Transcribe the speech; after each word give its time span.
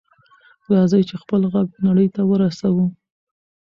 راځئ 0.73 1.01
چې 1.09 1.15
خپل 1.21 1.41
غږ 1.53 1.67
نړۍ 1.85 2.07
ته 2.15 2.21
ورسوو. 2.29 2.85